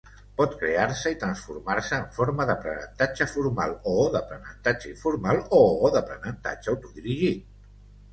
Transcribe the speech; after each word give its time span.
Pot 0.39 0.53
crear 0.59 0.85
i 1.09 1.17
transformar-se 1.23 1.99
en 2.03 2.07
forma 2.15 2.47
d'aprenentatge 2.49 3.27
formal 3.33 3.75
o 3.91 3.93
d'aprenentatge 4.15 4.89
informal 4.93 5.43
o 5.59 5.61
d'aprenentatge 5.97 6.73
autodirigit. 6.75 7.45